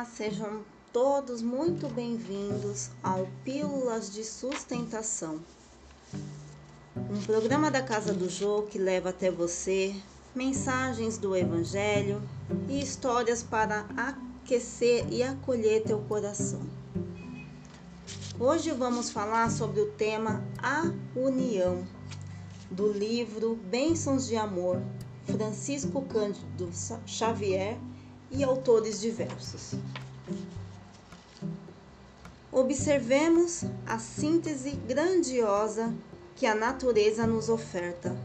[0.00, 0.62] Olá, sejam
[0.94, 5.38] todos muito bem-vindos ao Pílulas de Sustentação,
[6.96, 9.94] um programa da Casa do Jô que leva até você
[10.34, 12.22] mensagens do Evangelho
[12.66, 16.62] e histórias para aquecer e acolher teu coração.
[18.38, 21.86] Hoje vamos falar sobre o tema A União,
[22.70, 24.80] do livro Bênçãos de Amor,
[25.26, 26.70] Francisco Cândido
[27.04, 27.76] Xavier
[28.30, 29.74] e autores diversos.
[32.52, 35.94] Observemos a síntese grandiosa
[36.36, 38.16] que a natureza nos oferta,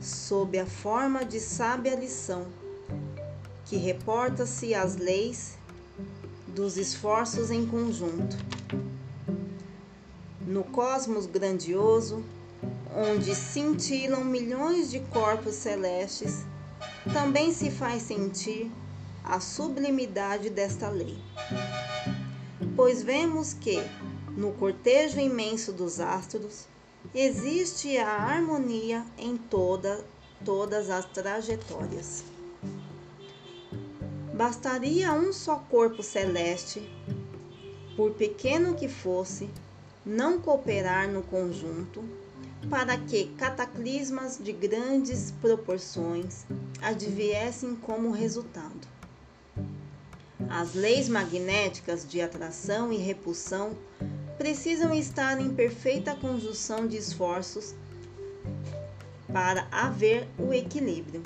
[0.00, 2.46] sob a forma de sábia lição,
[3.64, 5.56] que reporta-se às leis
[6.48, 8.36] dos esforços em conjunto.
[10.46, 12.22] No cosmos grandioso,
[12.94, 16.44] onde cintilam milhões de corpos celestes,
[17.12, 18.70] também se faz sentir
[19.24, 21.16] a sublimidade desta lei.
[22.74, 23.78] Pois vemos que,
[24.36, 26.66] no cortejo imenso dos astros,
[27.14, 30.04] existe a harmonia em toda,
[30.44, 32.24] todas as trajetórias.
[34.34, 36.82] Bastaria um só corpo celeste,
[37.96, 39.48] por pequeno que fosse,
[40.04, 42.02] não cooperar no conjunto,
[42.70, 46.46] para que cataclismas de grandes proporções
[46.80, 48.92] adviessem como resultado.
[50.54, 53.74] As leis magnéticas de atração e repulsão
[54.36, 57.74] precisam estar em perfeita conjunção de esforços
[59.32, 61.22] para haver o equilíbrio.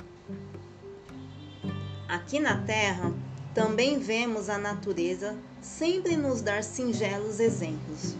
[2.07, 3.13] Aqui na Terra,
[3.53, 8.15] também vemos a natureza sempre nos dar singelos exemplos.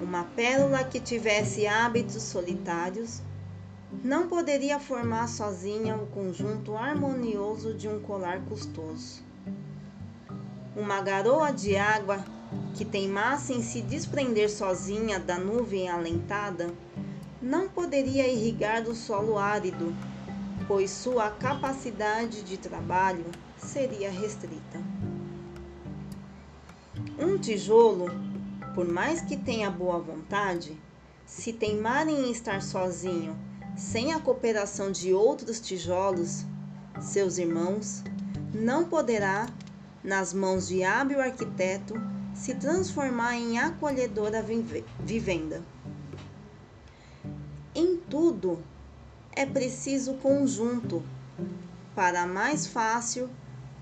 [0.00, 3.22] Uma pérola que tivesse hábitos solitários
[3.92, 9.22] não poderia formar sozinha o conjunto harmonioso de um colar custoso.
[10.76, 12.24] Uma garoa de água
[12.74, 16.72] que teimasse em se desprender sozinha da nuvem alentada
[17.42, 19.94] não poderia irrigar do solo árido,
[20.68, 24.80] pois sua capacidade de trabalho seria restrita.
[27.18, 28.06] Um tijolo,
[28.74, 30.78] por mais que tenha boa vontade,
[31.26, 33.36] se teimar em estar sozinho
[33.76, 36.44] sem a cooperação de outros tijolos,
[37.00, 38.02] seus irmãos,
[38.52, 39.48] não poderá,
[40.02, 41.94] nas mãos de hábil arquiteto,
[42.34, 44.44] se transformar em acolhedora
[44.98, 45.62] vivenda.
[47.74, 48.62] Em tudo
[49.32, 51.02] é preciso conjunto
[51.94, 53.28] para mais fácil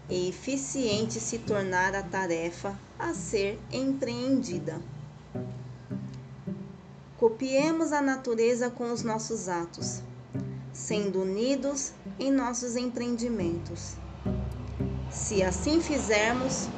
[0.09, 4.81] e eficiente se tornar a tarefa a ser empreendida.
[7.19, 10.01] Copiemos a natureza com os nossos atos,
[10.73, 13.97] sendo unidos em nossos empreendimentos.
[15.11, 16.69] Se assim fizermos,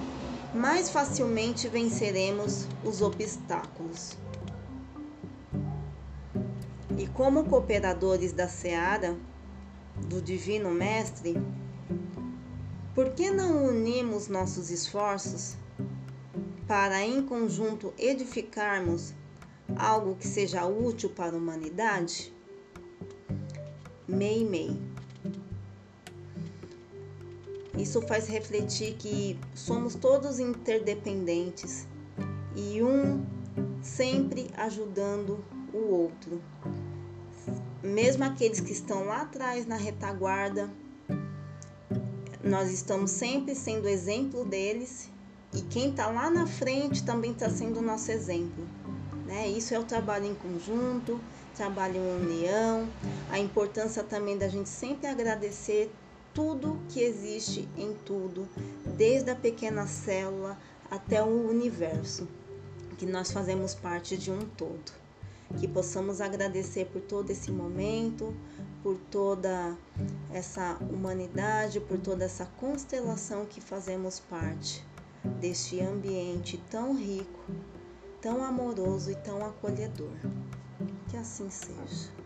[0.54, 4.16] mais facilmente venceremos os obstáculos.
[6.96, 9.14] E como cooperadores da seara
[10.06, 11.36] do Divino Mestre,
[12.94, 15.54] por que não unimos nossos esforços
[16.66, 19.12] para em conjunto edificarmos
[19.76, 22.32] algo que seja útil para a humanidade?
[24.06, 24.76] Mei Mei.
[27.78, 31.86] Isso faz refletir que somos todos interdependentes
[32.54, 33.24] e um
[33.82, 35.42] sempre ajudando
[35.72, 36.42] o outro.
[37.82, 40.70] Mesmo aqueles que estão lá atrás na retaguarda,
[42.42, 45.08] nós estamos sempre sendo exemplo deles
[45.54, 48.66] e quem está lá na frente também está sendo nosso exemplo.
[49.30, 49.46] Né?
[49.46, 51.20] Isso é o trabalho em conjunto,
[51.54, 52.88] trabalho em união,
[53.30, 55.88] a importância também da gente sempre agradecer
[56.34, 58.48] tudo que existe em tudo,
[58.96, 60.58] desde a pequena célula
[60.90, 62.26] até o universo,
[62.98, 64.92] que nós fazemos parte de um todo.
[65.60, 68.34] Que possamos agradecer por todo esse momento,
[68.82, 69.76] por toda
[70.32, 74.84] essa humanidade, por toda essa constelação que fazemos parte
[75.40, 77.40] deste ambiente tão rico
[78.20, 80.12] tão amoroso e tão acolhedor.
[81.08, 82.19] Que assim seja.